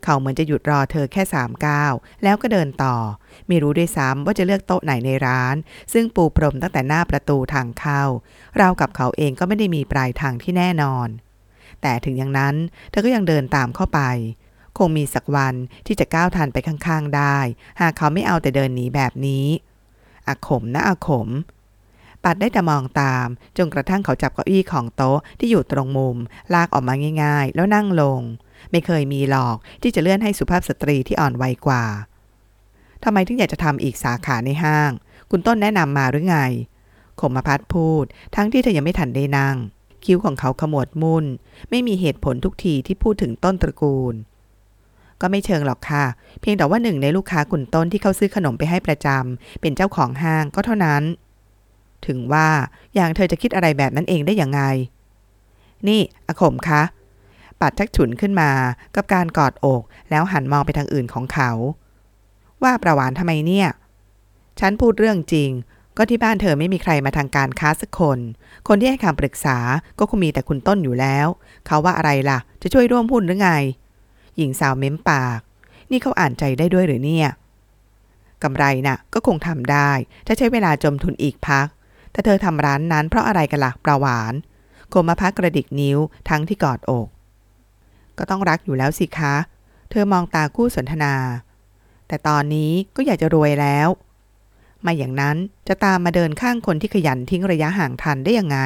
[0.04, 2.96] เขาเหมือนจะหยุดรอเธอแค่สามก้าวแล้วก็เดินต่อ
[3.48, 5.56] ไม่รู้ด้วยซ้ำว่าจะเลือกโต๊ะไหนในร้าน
[5.94, 8.04] ซึ่งปูพรมตั้งแต่หน้าประตูทางเข้า
[8.58, 11.08] เรากับเขาเองก็ไม่ได้มีปลายทางที่แน่นอน
[11.82, 12.56] แต่ถึงอย่างนั้น
[12.90, 14.02] เธอก็ยังเดินตามเข้าไป
[14.78, 17.38] คงมีสักวันที่จะก้าวทันไปข้างๆได้
[17.82, 19.46] หากเขาไม่เอาแต่เดินหนีแบบนี้
[20.28, 21.28] อาขมนะอาขม
[22.24, 23.28] ปัดได้แต่มองตาม
[23.58, 26.18] จนกระทั่งเขาจับเก้าอี้ของโต๊ะที่อยู่ตรงมุม
[26.54, 28.22] ลากออกมาง่าย ๆ แล้วนั่งลง
[28.72, 31.84] ไม่เคยมีหรอกที่จะเลื่อนให้สุภาพสตรีที่อ่อนวัยกว่า
[33.04, 34.92] ทำไมถึงอยากจะทำอีกสาขาในห้าง
[35.32, 36.38] คุณต้นแนะนำมาหรือไง
[37.20, 39.56] ขมพัดพูด ทั้งที่เธอยังไม่ทันได้นั่ง
[40.06, 41.26] คิ้วของเขาขมวดมุน
[41.70, 44.16] ไม่มีเหตุผลทุกทีที่พูดถึงต้นตระกูล
[45.22, 46.06] ก็ไม่เชิงหรอกค่ะ
[46.42, 51.04] เพียงแต่ว่าหนึ่งในลูกค้าคุณต้นที่เขาซื้อขนมไปให้ประจำเป็นเจ้าของห้างก็เท่านั้น
[52.08, 52.48] ถึงว่า
[52.96, 54.62] อย่างเธอจะคิดอะไรแบบนั้นเองได้อย่างไง
[55.88, 56.82] นี่อาขมคะ
[57.62, 58.52] ปัดชักฉุนขึ้นมา
[58.96, 61.52] กับการกอดอก แล้วหันมองไปทางอื่นของเขา
[62.64, 63.68] ว่าประวานทำไมเนี่ย
[64.60, 65.50] ฉันพูดเรื่องจริง
[65.98, 68.20] ก็ที่บ้านเธอไม่มีใครมาทางการค้าสักคน
[68.68, 69.58] คนที่ให้คำปรึกษา
[70.00, 71.28] ก็คงมีแต่คุณต้นอยู่แล้ว
[71.66, 73.50] เขาว่าอะไรล่ะ จะช่วยร่วมหุ้นหรือไง
[74.38, 75.40] หญิงสาวเม้มปาก
[75.92, 77.28] นี่เขาอ่านใจได้ด้วยหรือเนี่ย
[78.44, 79.92] กำไรน่ะก็คงทำได้
[80.28, 81.68] ถ้าใช้เวลาจมทุนอีกพัก
[82.18, 84.34] แต่เธอทำร้านนั้นเพราะอะไรกันละ่ะประหวาน
[84.90, 85.98] โคมพักกระดิกนิ้ว
[86.30, 87.08] ทั้งที่กอดอก
[88.18, 89.36] ก็ต้องรักอยู่แล้วสิคะ
[89.90, 91.14] เธอมองตาคู่สนทนา
[92.08, 93.88] แต่ตอนนี้ก็อยากจะรวยแล้ว
[94.82, 98.60] ไม่อย่างนั้นจะตามมาเดินข้างคนที่ขยันทิ้งระยะห่างทันได้ยังไง